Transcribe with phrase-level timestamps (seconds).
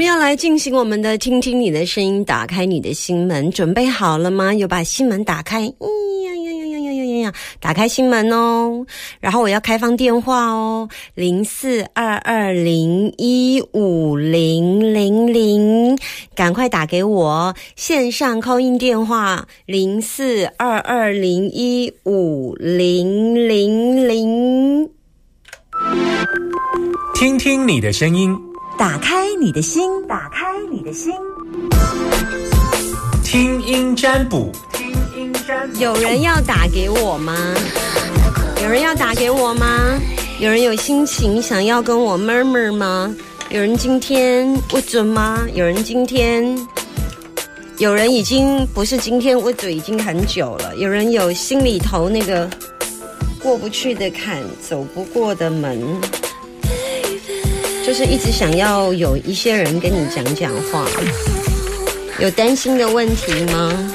[0.00, 4.54] 我们要来进行我们的“听听你的声音，打开你的心门”，准备好了吗？
[4.54, 5.60] 有把心门打开？
[5.60, 7.34] 呀呀呀呀呀呀呀呀！
[7.60, 8.86] 打开心门哦，
[9.20, 15.98] 然后我要开放电话哦，零四二二零一五零零零，
[16.34, 24.88] 赶快打给我，线上扣音电话零四二二零一五零零零，
[27.14, 28.49] 听听你的声音。
[28.80, 31.12] 打开你的心，打开你的心，
[33.22, 37.36] 听音占卜，听音占卜有人要打给我吗？
[38.62, 40.00] 有人要打给我吗？
[40.38, 43.14] 有人有心情想要跟我 murmur 吗？
[43.50, 45.46] 有人今天不准吗？
[45.52, 46.58] 有人今天，
[47.76, 50.74] 有人已经不是今天我嘴已经很久了。
[50.76, 52.48] 有人有心里头那个
[53.42, 55.78] 过不去的坎，走不过的门，
[57.90, 60.86] 就是一直想要有一些人跟你讲讲话。
[62.20, 63.92] 有担心的问题吗？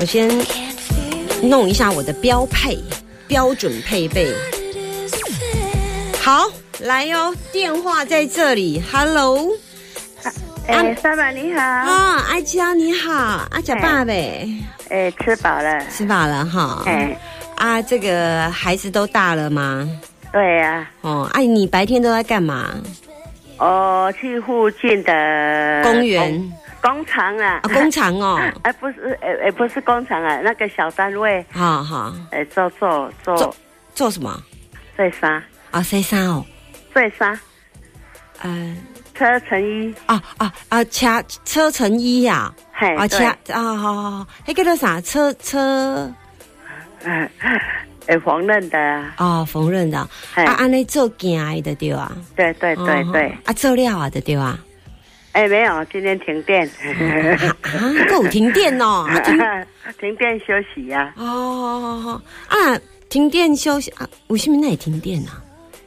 [0.00, 0.30] 我先
[1.42, 2.82] 弄一下我的标配
[3.26, 4.34] 标准配备。
[6.18, 9.46] 好，来哟，电话在这里，Hello，
[10.68, 11.60] 哎，爸爸你好。
[11.60, 13.12] 啊，阿娇你好，
[13.50, 14.48] 阿贾爸呗，
[14.88, 15.84] 哎，吃饱了。
[15.94, 16.82] 吃饱了哈。
[16.86, 17.14] 哎，
[17.58, 19.88] 啊，这个孩子都大了吗？
[20.32, 22.70] 对呀、哦，哎、你白天都在干嘛？
[23.58, 26.30] 哦，去附近的公园
[26.80, 27.60] 工工厂啊。
[27.62, 32.14] 啊，工厂哦，哎， 不是，哎哎，不是工厂啊，那个小单位，好好。
[32.30, 33.36] 哎，做做做。
[33.36, 33.56] 做
[33.94, 34.40] 做什么？
[34.96, 36.44] 碎沙，啊，塞衫哦，
[36.92, 37.36] 碎沙，
[38.42, 38.76] 呃，
[39.14, 43.54] 车成衣，啊啊啊，车车成衣呀、嘿，啊，车对。
[43.54, 45.00] 啊，好好好，迄叫做啥？
[45.00, 46.12] 车车
[47.04, 47.30] 嗯，
[48.06, 50.44] 哎，缝纫的啊，哦，缝纫的，嘿。
[50.44, 54.58] 啊，安尼做件的对啊，对对对哦对，啊，做料啊的对啊，
[55.32, 59.38] 哎，没有，今天停电，啊，够停电哦， 啊停
[60.00, 62.56] 停电休息呀，哦，啊，
[63.08, 65.30] 停电休息啊，为什么那里停电呢？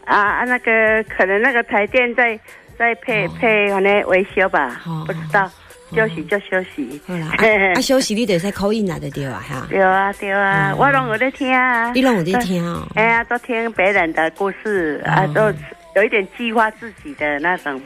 [0.05, 2.39] 啊啊，那个可能那个台电在
[2.77, 5.49] 在配配可能维修吧哦，不知道，
[5.95, 7.01] 休息就休息。
[7.05, 11.91] 好啦， 啊啊休息你得使口音来的对啊哈，对啊，对啊，我拢有在听啊。
[11.93, 15.53] 你拢有在听啊，哎呀，都听别人的故事啊，哦都
[16.01, 17.81] 有一点计划自己的那种，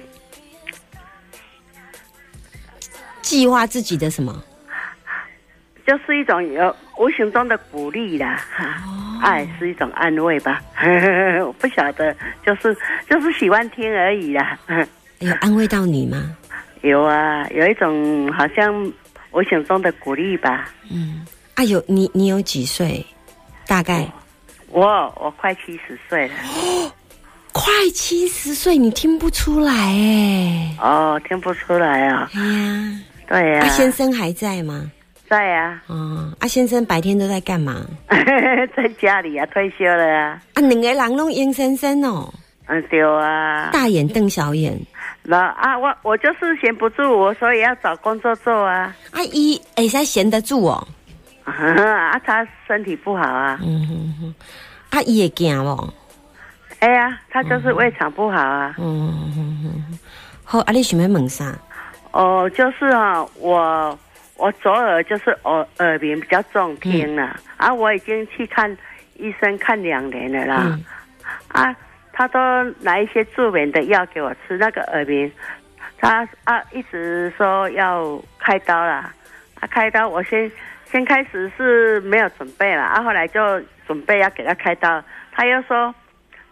[3.21, 4.43] 计划自己的什么？
[5.85, 8.43] 就是一种有无形中的鼓励啦。
[8.55, 8.81] 哈，
[9.21, 10.61] 爱是一种安慰吧。
[11.45, 12.75] 我不晓得，就是
[13.09, 14.57] 就是喜欢听而已啦。
[15.19, 16.35] 有安慰到你吗？
[16.85, 18.91] 有啊，有一种好像
[19.31, 20.69] 我想中的鼓励吧。
[20.91, 21.25] 嗯，
[21.55, 23.05] 啊有你你有几岁？
[23.67, 24.07] 大概
[24.69, 24.85] 我
[25.19, 26.33] 我快七十岁了。
[27.51, 30.75] 快七十岁，你听不出来哎。
[30.81, 34.91] 哦，听不出来啊、哎呀，对呀、啊先生还在吗？
[35.27, 37.83] 在呀、哦，阿先生白天都在干嘛？
[38.75, 40.41] 在家里啊，退休了啊。
[40.53, 42.31] 啊两个人拢阴森森哦，
[42.67, 43.69] 嗯，对啊。
[43.71, 44.79] 大眼瞪小眼。
[45.23, 48.95] 那啊，我我就是闲不住，我所以要找工作做啊。
[49.11, 50.87] 阿姨会使闲得住哦。
[51.45, 53.59] 啊，他身体不好啊。
[53.61, 54.35] 嗯哼哼，
[54.91, 55.93] 阿姨也惊哦？
[56.79, 58.75] 哎呀，他就是胃肠不好啊。
[58.77, 59.99] 嗯哼哼哼。
[60.43, 61.55] 好，啊你想要问啥？
[62.11, 63.97] 哦，就是啊，我
[64.37, 68.69] 我左耳就是耳耳鸣比较重听了，啊，我已经去看
[69.17, 70.63] 医生看两年了啦。
[70.65, 70.85] 嗯
[71.47, 71.75] 啊，
[72.17, 72.39] 他都
[72.79, 75.29] 拿一些助眠的药给我吃，那个耳鸣，
[75.97, 79.11] 他啊一直说要开刀啦，
[79.59, 80.49] 啊开刀，我先
[80.85, 85.93] 先开始是没有准备了，啊后来就准备要给他开刀，他又说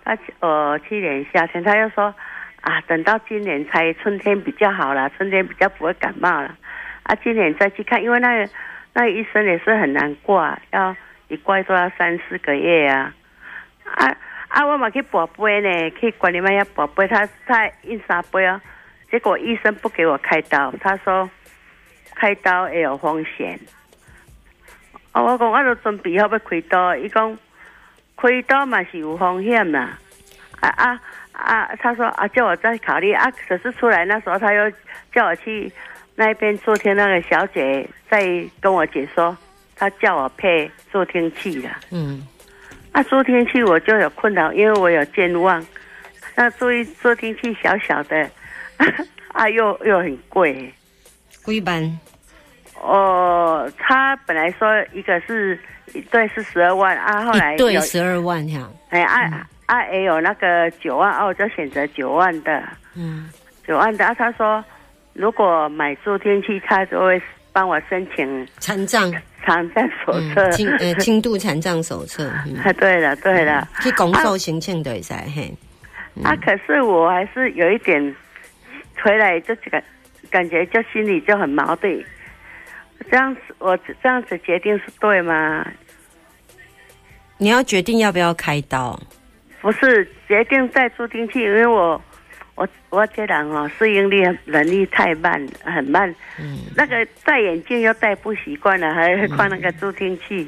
[0.03, 2.13] 他呃去年夏天他又说
[2.59, 6.53] 啊等到今年才春天比较好了，春天比较不会感冒了，
[7.03, 8.51] 啊今年再去看，因为那个
[8.93, 10.93] 那医生也是很难挂，要
[11.29, 13.13] 一挂都要三四个月啊，
[13.95, 14.13] 啊。
[14.53, 18.61] 啊，我嘛去拔杯呢，去管理卖要拔杯，他他印三杯啊，
[19.09, 21.27] 结果医生不给我开刀，他说
[22.13, 23.59] 开刀也有风险。
[25.11, 27.35] 啊，我讲我都准备好要开刀，伊讲
[28.15, 29.97] 开刀嘛是有风险啦。
[30.59, 30.99] 啊啊
[31.31, 31.75] 啊！
[31.79, 33.29] 他说啊，叫我再考虑啊。
[33.47, 34.71] 可是出来那时候，他又
[35.11, 35.71] 叫我去
[36.15, 38.21] 那边坐听那个小姐在
[38.61, 39.35] 跟我解说，
[39.75, 41.71] 他叫我配助听器了。
[41.91, 42.25] 嗯，
[42.93, 45.65] 那助听器我就有困扰，因为我有健忘。
[46.35, 46.67] 那助
[47.01, 48.29] 助听器小小的，
[49.33, 50.71] 啊又又很贵。
[51.43, 51.99] 几班？
[52.81, 55.59] 哦，他本来说一个是
[55.93, 58.69] 一对是十二万啊，后来一对有十二万哈。
[58.89, 62.63] 哎啊啊也有那个九万，啊我就选择九万的，
[62.95, 63.29] 嗯，
[63.65, 64.05] 九万的。
[64.05, 64.63] 啊他说
[65.13, 69.11] 如果买助听器，他就会帮我申请残障
[69.45, 70.43] 残障手册。
[70.49, 75.53] 嗯轻呃轻度残障手册，嗯啊，对了对了，去公售申请的噻嘿。
[76.23, 78.15] 啊，可是我还是有一点
[79.01, 79.83] 回来就这个
[80.29, 82.03] 感觉，就心里就很矛盾。
[83.09, 85.65] 这样子，我这样子决定是对吗？
[87.37, 88.97] 你要决定要不要开刀，
[89.59, 91.99] 不是决定戴助听器，因为我
[92.55, 96.13] 我我这人哦，适应力能力太慢，很慢。
[96.39, 100.47] 嗯，那个戴眼镜又戴不习惯了，还换那个助听器。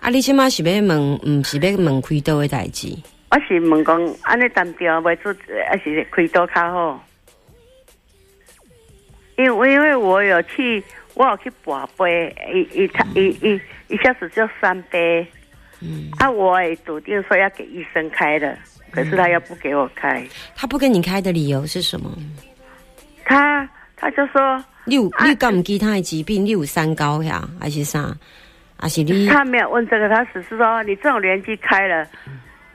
[0.00, 2.88] 啊，你即码是要问，毋是要问开刀的代志？
[3.30, 5.34] 我是问讲，安尼单调袂做，
[5.68, 7.04] 还是开刀较好？
[9.36, 10.82] 因为因为我有去，
[11.14, 15.26] 我有去拔杯，一一他一一一下子就三杯，
[15.82, 18.56] 嗯，啊，我也笃定说要给医生开的，
[18.96, 20.26] 可是他又不给我开，
[20.56, 22.10] 他不跟你开的理由是什么？
[23.26, 26.44] 他他就说你有啊你敢有其他的疾病？
[26.46, 28.16] 你有三高呀，还是啥？
[28.80, 29.28] 还是你？
[29.28, 32.06] 他没有问这个，他只是说你这种年纪开了，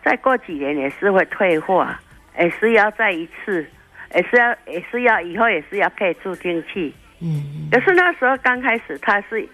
[0.06, 2.00] 再过几年也是会退化，
[2.38, 3.66] 也是要再一次，
[4.14, 6.94] 也是要也是要以后也是要配助听器。
[7.20, 9.48] 嗯，可是那时候刚开始，他是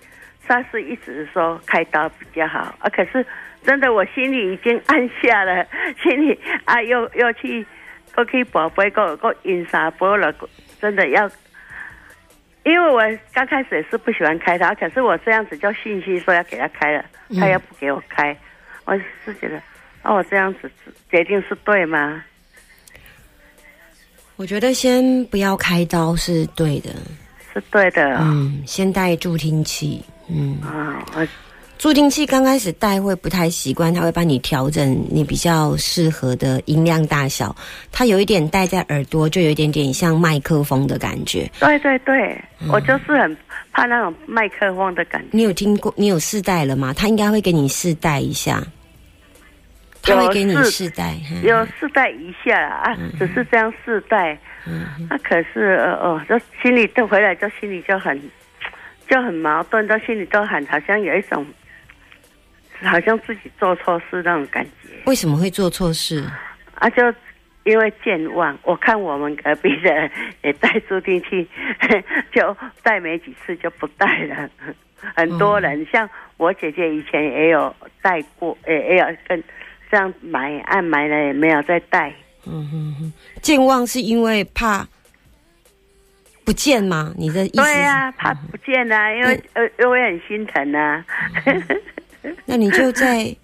[0.48, 3.26] 他是一直说开刀比较好啊，可是
[3.68, 5.68] 真的我心里已经按下了，
[6.02, 7.68] 心里啊又又去
[8.16, 10.34] 又去宝贝个个阴啥波了，
[10.80, 11.30] 真的要。
[12.64, 13.02] 因为我
[13.34, 17.04] 刚开始也是不喜欢开刀，可是我这样子就信息说要给他开了，
[17.38, 18.36] 他又不给我开，
[18.86, 19.62] 我是觉得，
[20.04, 20.72] 那、我这样子
[21.10, 22.24] 决定是对吗？
[24.38, 26.90] 我觉得先不要开刀是对的。
[27.54, 28.20] 是对的、哦。
[28.22, 30.04] 嗯，先戴助听器。
[30.30, 31.28] 嗯，啊、我
[31.78, 37.56] 助听器刚开始戴会不太习惯，它会帮你调整你比较适合的音量大小。
[37.92, 41.50] 它有一点戴在耳朵，就有一点点像麦克风的感觉。
[41.60, 43.38] 对对对，嗯我就是很
[43.72, 45.28] 怕那种麦克风的感觉。
[45.32, 45.94] 你有听过？
[45.96, 46.94] 你有试戴了吗？
[46.94, 48.64] 他应该会给你试戴一下，
[50.02, 51.16] 他会给你有试试戴。
[51.32, 54.36] 嗯有试戴一下啦啊，只是这样试戴，
[54.66, 58.20] 嗯那、可是呃哦，就心里都回来，就心里就很
[59.08, 61.46] 就很矛盾，到心里都很好像有一种
[62.84, 66.24] 好像自己做错事那种感觉为什么会做错事？
[66.76, 67.04] 啊，就
[67.64, 70.10] 因为健忘，我看我们隔壁的
[70.44, 71.48] 也戴助听器，
[72.32, 74.50] 就戴没几次就不戴了。
[75.16, 79.44] 很多人、像我姐姐以前也有戴过，也也有跟
[79.92, 82.14] 这样买按埋了也没有再戴。
[82.46, 84.88] 嗯哼哼，健忘是因为怕
[86.46, 87.14] 不见吗？
[87.18, 87.62] 你的意思？
[87.62, 91.06] 对呀、怕不见啊，因为呃，因为很心疼啊。
[92.46, 93.36] 那你就在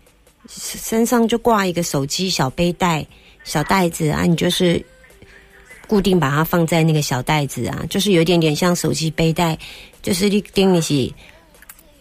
[0.49, 3.05] 身上就挂一个手机小背带、
[3.43, 4.83] 小袋子啊，你就是
[5.87, 9.57] 固定把它放在那个小袋子啊，就是有一点点像手机背带，
[10.01, 11.11] 就是你顶你是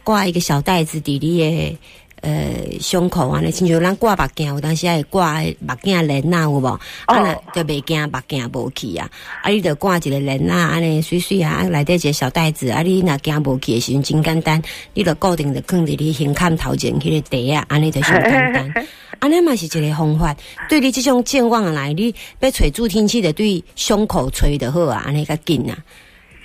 [0.05, 1.76] 挂一个小袋子底里耶
[2.23, 6.67] 呃胸口安尼亲像咱挂目镜，有当时会挂目镜链啊，有无？
[6.67, 9.11] 啊，那就袂惊目镜无去啊，
[9.43, 14.62] 啊，你就挂一个链啊，安尼水水啊，啊内底一个小袋子，啊，你若惊无去的时阵真简单，
[14.95, 18.73] 你就固定着放伫你胸坎头前迄个袋啊，安尼就上简单。
[19.19, 20.35] 安尼嘛是一个方法，
[20.69, 25.79] 对你即种健忘的来，你要吹助听器的对胸口吹就好啊，安尼较紧啊。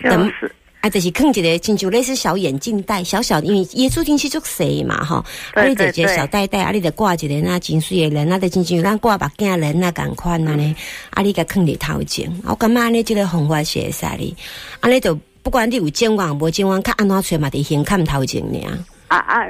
[0.04, 5.16] 就是啊，就是放一个亲像类似小眼镜带，小小的，因为伊助听器足细嘛吼，
[5.54, 10.76] 啊，你就一个小袋袋，啊，你就挂一个那真水的人，啊，就亲像咱挂目镜人啊共款安尼，
[11.10, 14.36] 啊，你甲放伫头前，我感觉安尼即个方法是会使哩，
[14.80, 18.78] 安尼就不管你有健忘无健忘，较安怎吹嘛，伫先看头前尔。
[19.08, 19.42] 啊啊，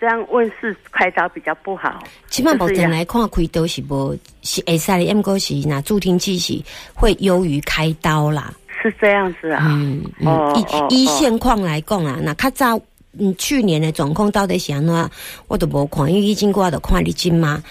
[0.00, 2.02] 这样问世开刀比较不好。
[2.28, 6.60] 起码目前来看，开刀是无是会使的，毋过是那助听器是
[6.92, 8.52] 会优于开刀啦。
[8.82, 9.64] 是这样子啊。
[9.70, 12.80] 嗯，嗯哦哦以以哦现况来讲啊，那较早
[13.18, 15.10] 嗯去年的状况到底是安怎，
[15.46, 17.62] 我都无看，因为已经我都看你今嘛。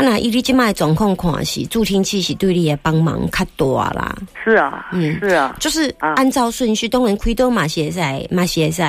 [0.00, 4.16] 啊，那以你今麦的状况看是助听器是对你的帮忙较大啦。
[4.42, 8.00] 是啊，嗯是啊，就是啊按照顺序，当然开刀嘛是会使，
[8.34, 8.82] 嘛是会使。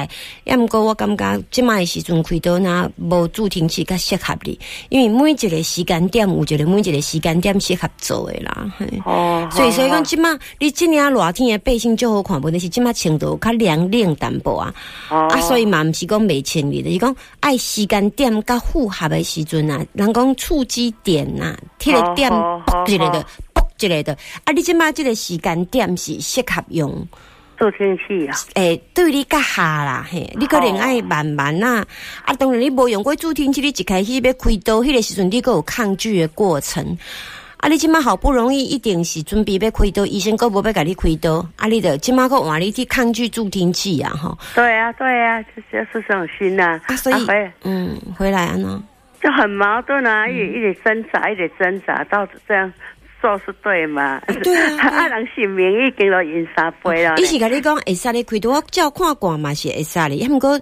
[0.46, 4.58] 要毋过我感觉即摆的时阵开刀那无助听器较适合你，
[4.90, 8.74] 因为每一个时间点有一个每一个时间点适合做的啦。
[8.78, 14.74] 嘿哦，所以所以讲，即卖你今年热天的背心就好看，问题是即卖程度较凉冷淡薄啊。
[15.08, 24.18] 好啊，所以嘛，毋是讲袂清理的，是讲爱时间点较符合的时阵啊，人讲触及点呐、迄、个点好好卜一个的好，卜一个的。
[24.46, 27.08] 啊，你即马即个时间点是适合用
[27.58, 31.86] 助听器啊，诶，对你较下啦，嘿，你可能爱慢慢啦。
[32.26, 36.98] 啊，当然你无用过助听器，你一开始要开刀，迄个时阵你个有抗拒的过程。
[37.58, 44.36] 啊，你即马好不容易一定是准备要开刀，医生个无要甲你开刀，啊，你的即马个换你去抗拒助听器啊，吼。
[44.56, 48.84] 对啊，对啊，这就是这种心呐、啊，所以回嗯，回来啊呢，
[49.22, 52.72] 就很矛盾啊，一一直挣扎，一直挣扎，到底这样
[53.22, 54.20] 做是对吗？
[54.44, 57.26] 对啊 啊，人性命已经都因三杯了呢伊。
[57.26, 60.60] 是甲你讲会使你开刀，我照看惯嘛是会使你，毋过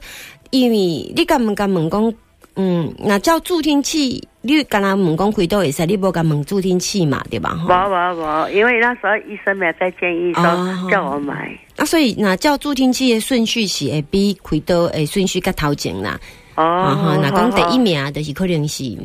[0.49, 0.77] 因为
[1.15, 2.13] 你敢毋敢问讲，
[2.57, 7.51] 嗯，那照助听器，你敢若问讲开刀会使，你无敢问助听器嘛，对吧？
[7.51, 11.57] 吼无无无，因为那时候医生没有再建议说哦叫我买。
[11.77, 16.19] 啊，所以那照助听器的顺序是会比开刀诶顺序较头前啦。
[16.63, 18.97] 啊哦哈，，那讲第一名就是可能是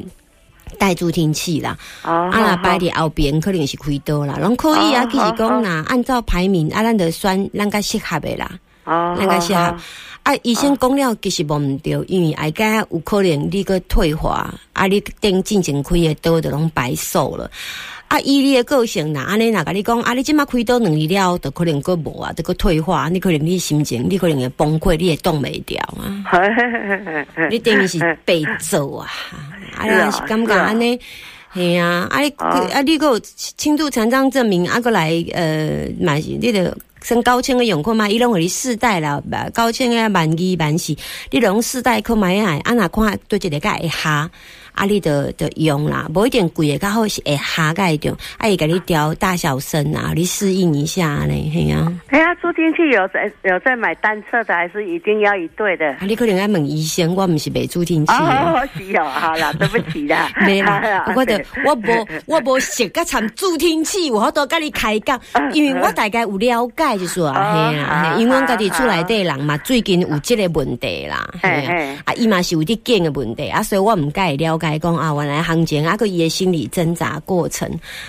[0.78, 5.04] 带助听器啦，哦，啊那摆伫后边可能是开刀啦，拢可以啊。
[5.04, 8.50] 哦其实讲呐，按照排名啊，咱就选咱较适合的啦。
[8.84, 9.61] 哦，咱较适合。
[10.25, 17.49] 啊，医生讲了其实无毋对，因为下家有可能你个退化，啊，你顶进前开的刀就拢白受了。
[18.08, 26.06] 啊，以你的个性呐，安尼若甲你讲，啊，你即马开刀两年了，就可能个无啊，这个退化，你可能你心情，你可能会崩溃，你会挡袂掉啊。
[27.50, 29.08] 你等于是被揍啊！
[29.76, 31.00] 啊，是啊你是感觉是啊安尼？
[31.54, 40.96] 系啊，啊你哦啊你个有轻度残障证明，啊个来呃买你的升高清的用看嘛，伊拢互你试戴啦，吧高清的万二万四，
[41.30, 44.30] 你拢试戴看买下，啊若看对一个甲会下。
[44.75, 55.87] 啊，你的的用啦，无一定贵的，较好是会下个一种，啊，伊甲你调大小声啊，你适应一下呢，嘿啊，哎呀，助听器有在有在买单侧的，还是一定要一对的？
[55.95, 58.19] 啊，你可能爱问医生，我毋是卖助听器的。
[58.19, 65.21] 哦，是哦，好啦，对不起啦， 没啦， 我的我无我无识甲参助听器，我好多甲你开讲，
[65.54, 77.68] 因为我大概有了解就说啊，哦嘿啊，嘿因为阮家己厝内底人嘛，最近有即个问题啦，嘿啊，啊伊嘛是有啲见的问题啊，所以我毋介意了解讲啊，原来行情啊，佮伊的心理挣扎过程。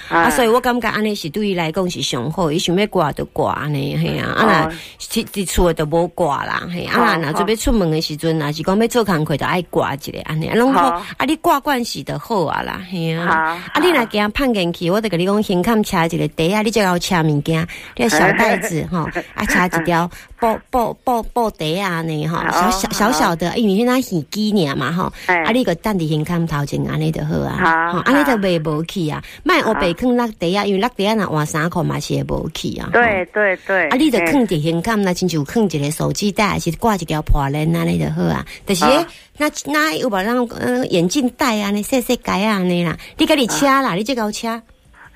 [0.10, 4.46] 啊，所以我感觉安尼是对伊来讲是上好，伊想要挂就挂安尼，嘿啊，啊哦。
[4.48, 4.70] 那
[5.00, 20.10] 伫伫厝就无挂啦，嘿，啊好那若准备出门的时阵，若是讲要做工课，就爱挂一个安尼，啊拢好，啊你挂惯是就好啊啦，嘿啊，好啊你若惊碰进去，我就甲你讲，先看车一个袋啊，你就要车物件，你要小袋子 吼，啊车一条
[20.40, 25.44] 布布布布袋啊呢吼，小小小小的，因为迄那耳机尔嘛吼，哎。
[25.46, 38.46] 啊你个等伫先看头前安尼就好啊，好吼安尼就袂无去啊，卖黑白囥落地啊，因为落地啊若换衫裤嘛是会无去啊，对对对，啊，你就嘿囥伫现感，那亲像囥一个手机袋，还是挂一条破链安尼就好啊。
[38.66, 39.06] 但是啊
[39.38, 42.96] 那那有把让呃眼镜戴啊，尼细细改啊安尼啦。
[43.18, 44.48] 你家己车啦，你这个车，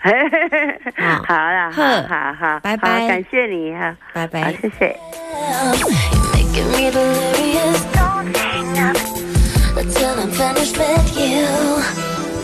[1.25, 1.83] 好啦，好。
[1.83, 3.07] 呵好好，拜拜。
[3.07, 4.53] 感谢你哈，拜拜。
[4.61, 4.95] 谢谢。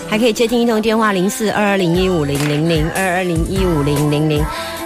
[0.08, 4.44] 还可以接听一通电话零四二二零一五零零零二二零一五零零零，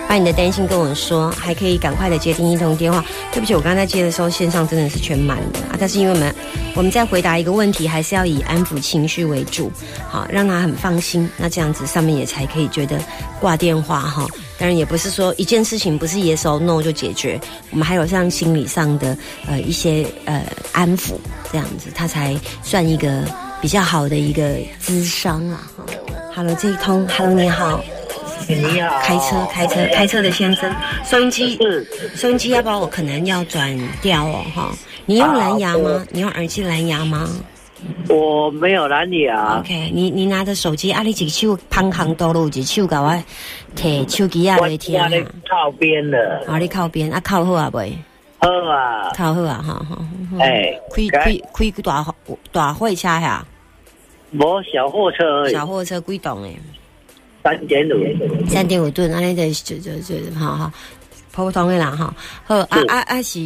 [0.08, 3.04] 把你的担心跟我说，还可以赶快的接听一通电话。
[3.32, 6.36] 对不起，我刚才接的时候线上真的是全满的啊，但是因为我们
[6.76, 9.72] 我们在回答一个问题，还是要以安抚情绪为主，
[10.10, 13.00] 好让他很放心，那这样子上面也才可以觉得
[13.40, 14.26] 挂电话哈。
[14.60, 17.40] 当然也不是说一件事情不是 yes or no 就解决，
[17.72, 21.14] 我们还有像心理上的呃一些呃安抚，
[21.52, 23.24] 这样子他才算一个
[23.62, 25.72] 比较好的一个智商啊。
[25.78, 25.86] 哈
[26.36, 27.82] Hello，这一通，Hello，你好，
[28.48, 30.74] 你好，开车开车开车的先生，
[31.10, 34.72] 收音机是收音机要不要我可能要转掉哦哈。
[35.06, 36.06] 你用蓝牙吗？
[36.12, 37.28] 你用耳机蓝牙吗
[38.10, 43.24] 我没有拦你啊，？OK，你你拿着手机，啊，你一手旁行道路，一手甲我
[43.76, 45.08] 摕手机啊我来听啊。
[45.12, 47.98] 我靠边了，啊，你靠边啊，靠好啊未？
[48.40, 49.98] 好啊，靠好啊，哈哈。
[50.40, 52.06] 哎，开开开大
[52.52, 53.46] 大货车呀，
[54.32, 56.58] 无小货车，小货车几栋诶？
[57.44, 60.74] 三点五，三点五吨，安尼就就就就哈哈，
[61.32, 62.14] 普通的啦哈。
[62.44, 63.40] 好啊啊啊是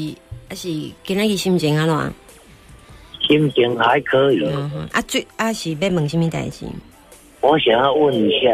[0.49, 0.69] 啊是
[1.03, 2.13] 今仔日心情安怎？
[3.27, 4.43] 心情还可以。
[4.45, 6.65] 嗯，啊最啊是要问什么代志？
[7.41, 8.49] 我想要问一下，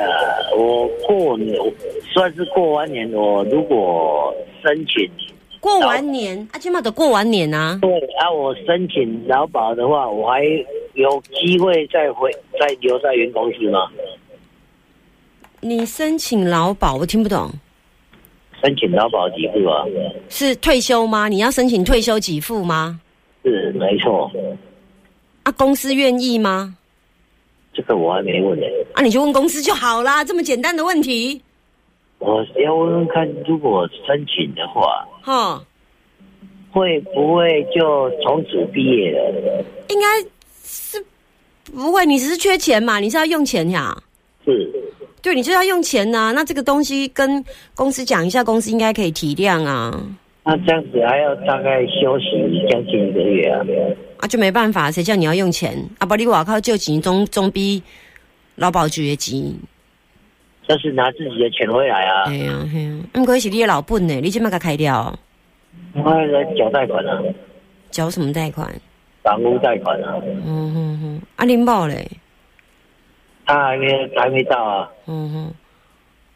[0.58, 1.56] 我过年
[2.12, 4.34] 算是过完年，我如果
[4.64, 5.08] 申请
[5.60, 7.78] 过完年啊，起码得过完年啊。
[7.82, 10.44] 对啊，我申请劳保的话，我还
[10.96, 13.88] 有机会再回再留在原公司吗？
[15.62, 17.52] 你申请劳保，我听不懂，
[18.64, 19.86] 申请劳保给付啊？
[20.30, 21.28] 是退休吗？
[21.28, 23.00] 你要申请退休给付吗？
[23.44, 24.32] 是没错，
[25.50, 26.75] 啊，公司愿意吗？
[27.74, 28.65] 这个我还没问呢。
[28.94, 31.41] 啊，你就问公司就好啦，这么简单的问题。
[32.20, 35.63] 我要问问看，如果申请的话，哈，
[36.72, 39.65] 会不会就从此毕业了？
[39.89, 40.06] 应该
[40.62, 41.03] 是
[41.63, 43.98] 不会，你只是缺钱嘛，你是要用钱呀。
[44.46, 44.70] 是，
[45.22, 50.00] 对，你就要用钱呐、那这个东西跟公司讲一下，公司应该可以体谅啊。
[50.44, 52.27] 那这样子还要大概休息
[52.70, 53.63] 将近一个月啊？
[54.20, 55.90] 啊，就没办法，谁叫你要用钱？
[55.98, 56.06] 啊？
[56.06, 57.82] 不，你外靠借钱总总比
[58.56, 59.54] 劳保局的钱。
[60.68, 62.24] 就是拿自己的钱回来啊。
[62.28, 65.18] 哎，呀，嘿呀，毋过是你的老本呢，你即马甲开掉，
[65.94, 67.20] 我来缴贷款啊，
[67.90, 68.70] 缴什么贷款？
[69.24, 72.10] 房屋贷款啊，嗯哼哼，啊，恁某嘞，
[73.46, 75.54] 他还没还没到啊，嗯哼，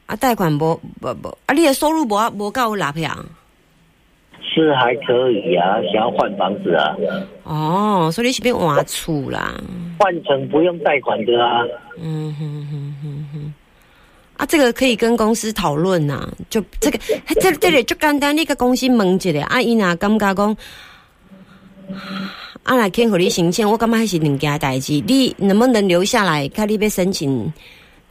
[0.07, 3.17] 啊，贷款无无无，啊，你的收入无无够纳呀？
[4.53, 6.95] 是还可以啊，想要换房子啊，
[7.43, 9.53] 哦，所以你是变换厝啦，
[9.99, 11.63] 换成不用贷款的啊，
[11.99, 13.53] 嗯哼哼哼哼。
[14.37, 16.99] 啊，这个可以跟公司讨论呐，就这个，
[17.39, 20.57] 这这里就简单，你个公司问一下，啊，伊若感觉讲，
[22.63, 26.47] 啊，来肯互你申请，我感觉还是两件代志，你能不能留下来？
[26.49, 27.51] 看你要申请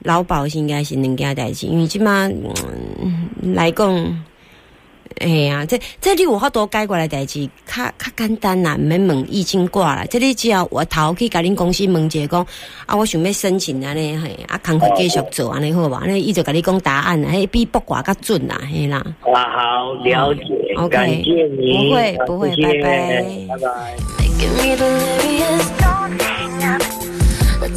[0.05, 4.25] 劳保是应该是两件代志，因为即马、嗯、来讲。
[5.19, 10.05] 哎呀，这这里有好多改过来代志，较较简单啦，毋免问易经卦啦。
[10.11, 12.47] 这里只要我头去甲恁公司问一下，讲
[12.87, 16.01] 啊，我想要申请安尼嘿，啊，工课继续做安尼好吧？
[16.03, 19.05] 安尼伊就甲你讲答案啦，嘿，比卜卦较准啦，嘿啦。
[19.33, 20.43] 啊，好了解
[20.77, 23.73] ，OK，感谢你，不会不会拜拜拜拜。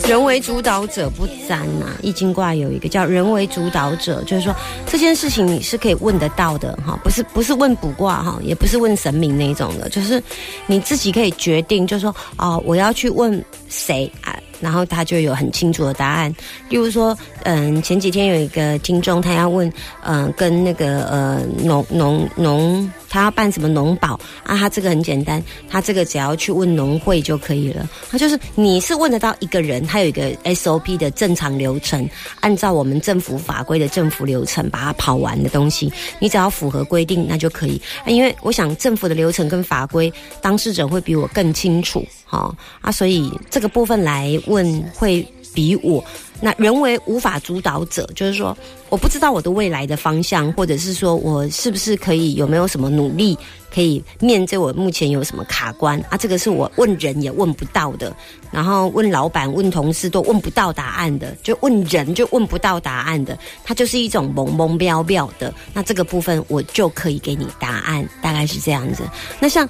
[0.08, 10.22] 人为主导者不沾呐、易经卦有一个叫人为主导者，就是说这件事情你是可以问得到的哈，不是不是问卜卦哈，也不是问神明那一种的，就是
[10.68, 16.34] 你自己可以决定，就是说哦，我要去问谁啊，然后他就有很清楚的答案。
[16.70, 19.72] 例如说，嗯，前几天有一个听众他要问，
[20.04, 24.58] 嗯，跟那个呃农农农，他要办什么农保啊？
[24.58, 27.90] 他这个很简单，他这个只要去问农会就可以了。
[28.12, 32.08] 他就是你是问得到一个人，他有一个 SOP 的正常流程，
[32.42, 37.82] 按照我们政府法规的政府流程把它跑完的东西，你只要符合规定那就可以。
[38.06, 46.04] 因为我想政府的流程跟法规，当事者会比我更清楚，哈、啊，所以这个部分来问会比我。
[46.42, 48.56] 那人为无法主导者，就是说，
[48.90, 53.38] 我不知道我的未来的方向，或者是说我是不是可以有没有什么努力，
[53.74, 56.18] 可以面对我目前有什么卡关啊？
[56.18, 58.16] 这个是我问人也问不到的，
[58.52, 65.54] 然后问老板、问同事都问不到答案的，就问人就问不到答案的，它就是一种懵懵标标的。
[65.74, 69.04] 那这个部分我就可以给你答案，大概是这样子。
[69.40, 69.68] 那像。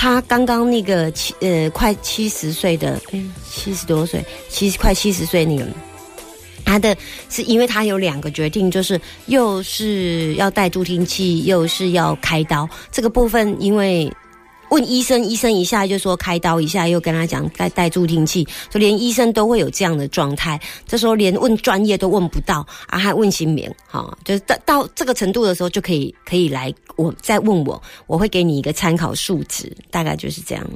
[0.00, 5.66] 他刚刚那个七呃快七十岁的，哎七十多岁，七快七十岁那个，
[6.68, 6.94] 他的
[7.30, 12.68] 是因为他有两个决定，就是又是要戴助听器，又是要开刀。
[12.92, 14.12] 这个部分因为
[14.68, 20.60] 问医生，医生一下就说开刀，一下又跟他讲戴戴助听器，就连医生都会有这样的状态。
[20.86, 30.70] 这时候连问专业都问不到啊，还问新名，哈、就是到到这个程度的时候，就可以可以来我再问我，我会给你一个参考数值，大概就是这样。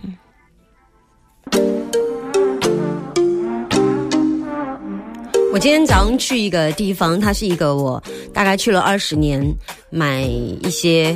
[5.53, 9.55] 我今天早上去一个地方，它是一个我大概去了二十年
[9.91, 11.15] 买一些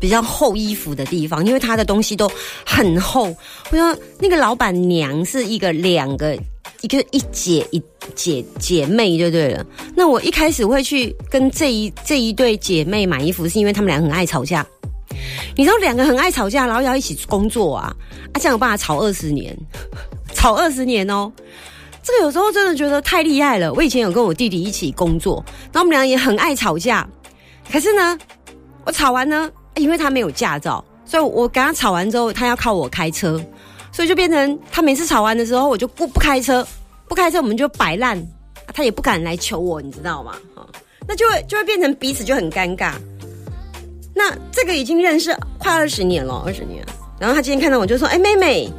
[0.00, 2.26] 比较厚衣服的地方，因为它的东西都
[2.64, 3.24] 很厚。
[3.70, 6.36] 我说那个老板娘是一个两个。
[6.82, 7.82] 一个一姐一
[8.14, 9.64] 姐姐妹就对了。
[9.96, 14.64] 那我一开始会去跟这一这一对姐妹买衣服，是因为她们俩很爱吵架。
[15.56, 17.96] 你知道两个很爱吵架，然后要一起工作啊
[18.32, 19.56] 啊，这样有办法吵二十年，
[20.34, 21.32] 吵二十年哦。
[22.06, 23.72] 这个有时候真的觉得太厉害了。
[23.72, 27.04] 我以前有跟我弟弟一起工作，然后我们俩也很爱吵架。
[27.68, 28.16] 可是呢，
[28.84, 33.44] 我吵完呢，因为他没有驾照，所以我跟他吵完之后，他要靠我开车，
[33.90, 36.64] 所以就变成他每次吵完的时候，我就不不开车，
[37.08, 38.24] 不开车我们就摆烂，
[38.72, 40.36] 他也不敢来求我，你知道吗？
[40.54, 40.64] 哈，
[41.08, 42.92] 那就会就会变成彼此就很尴尬。
[44.14, 46.86] 那这个已经认识快二十年了，二十年。
[47.18, 48.70] 然后他今天看到我就说：“哎，妹妹，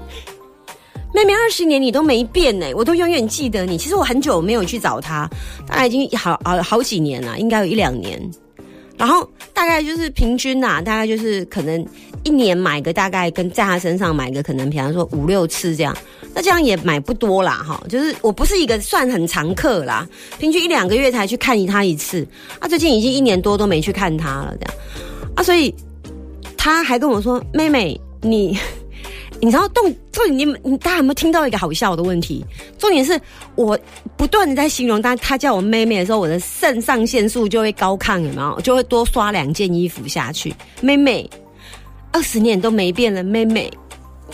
[1.18, 3.76] 妹妹，二十年你都没变呢，我都永远记得你。
[3.76, 5.28] 其实我很久没有去找他，
[5.68, 8.22] 大概已经好好好几年了，应该有一两年。
[8.96, 11.84] 然后大概就是平均呐、大概就是可能
[12.24, 15.96] 一年买个大概跟在他身上买个可能，比方说五六次这样。
[16.36, 22.28] 那这样也买不多啦，哈，就是我不是一个算很常客啦，平均一两个月才去看他一次。
[22.60, 24.76] 啊，最近已经一年多都没去看他了，这样。
[25.34, 25.74] 啊，所以
[26.56, 28.56] 他还跟我说：“妹妹，你
[29.40, 32.44] 你知道动重点，你们你大家有没有听到一个好笑的问题？
[32.78, 33.20] 重点是
[33.56, 33.78] 我
[34.16, 38.60] 不断的在形容他，他叫我妹妹的时候，我的肾上腺素就会高亢，有没有？
[38.62, 40.54] 就会多刷两件衣服下去。
[40.82, 41.30] 妹妹，
[42.12, 43.72] 二十年都没变了，妹妹。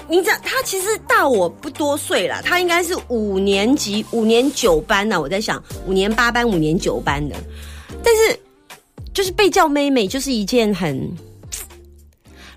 [0.09, 5.21] 你知道他其实大我不多岁了，他应该是五年级、五年九班呢。
[5.21, 7.35] 我在想，五年八班、五年九班的，
[8.03, 8.39] 但是
[9.13, 10.99] 就是被叫妹妹，就是一件很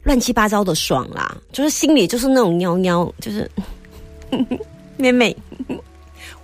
[0.07, 3.51] 乱七八糟的爽啦，就是心里就是那种喵喵，就是
[4.97, 5.37] 妹妹。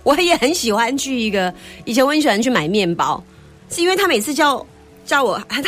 [0.03, 1.51] 我也很喜欢去一个，
[1.85, 3.23] 以前我很喜欢去买面包，
[3.69, 4.63] 是因为他每次叫
[5.05, 5.63] 叫我，他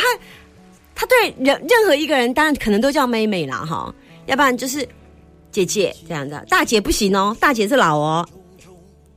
[0.94, 3.92] 他对任任何一个人，当然可能都叫妹妹啦，哈，
[4.26, 4.86] 要不然就是。
[5.52, 8.28] 姐姐这样子，大姐不行哦，大姐是老哦，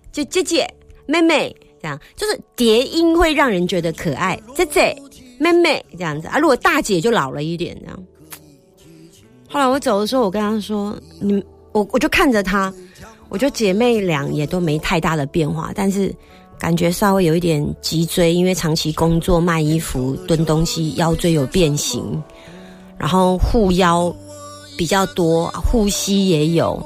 [0.10, 0.66] 就姐姐、
[1.06, 4.40] 妹妹这样，就是叠音会让人觉得可爱。
[4.56, 4.96] 姐姐、
[5.38, 8.04] 妹妹这样子啊，如果大姐就老了一点这样。
[9.50, 12.74] 后来我走的时候，我跟她说：“你我我就看着她，
[13.30, 16.14] 我觉得姐妹俩也都没太大的变化，但是
[16.60, 22.22] 感觉稍微有一点脊椎，因为长期工作卖衣服蹲东西，腰椎有变形，
[22.98, 24.16] 然后护腰。”
[24.78, 26.82] 比较多，护膝也有，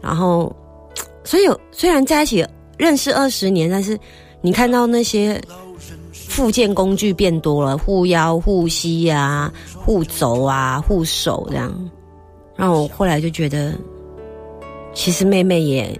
[0.00, 0.50] 然后，
[1.24, 2.42] 所以虽然在一起
[2.78, 4.00] 认识二十年，但是
[4.40, 5.38] 你看到那些
[6.10, 9.52] 附件工具变多了，护腰、护膝啊、
[9.86, 11.90] 护肘啊、护手这样，
[12.56, 13.72] 让我后来就觉得，
[14.92, 15.98] 其实妹妹也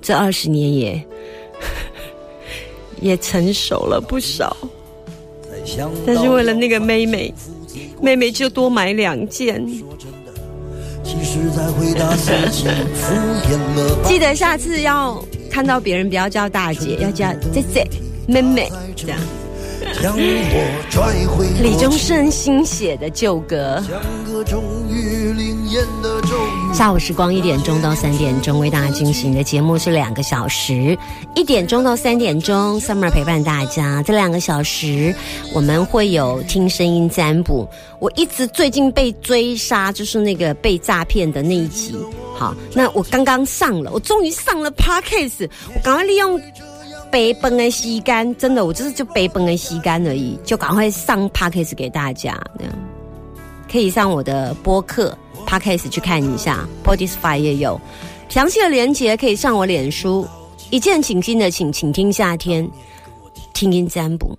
[0.00, 1.06] 这二十年也
[3.00, 4.56] 也成熟了不少，
[6.06, 7.32] 但是为了那个妹妹。
[8.00, 9.60] 妹妹就多买两件。
[14.04, 17.84] 记得下次要看到别人不要叫大姐，要叫姐姐、
[18.28, 19.18] 妹妹这样。
[21.60, 23.82] 李宗盛新写的旧歌。
[26.72, 30.96] 下午时光一点钟到三点钟为大家进行的节目是两个小时，
[31.34, 34.00] 一点钟到三点钟，Summer 陪伴大家。
[34.04, 35.12] 这两个小时
[35.52, 37.68] 我们会有听声音占卜。
[37.98, 41.96] 我一直最近被追杀，就是那个被诈骗的那一集。
[42.36, 46.40] 好，那我刚刚上了，我终于上了 Parkcase，我赶快利用。
[47.10, 52.74] 背崩的吸干，真的，我就是就背崩的吸干而已，就赶快上 podcast 给大家，那样
[53.70, 55.16] 可以上我的播客
[55.46, 57.80] podcast 去看一下，Spotify 也有
[58.28, 60.26] 详细的连接，可以上我脸书，
[60.70, 62.68] 一键请进的请，请听夏天
[63.52, 64.38] 听音占卜。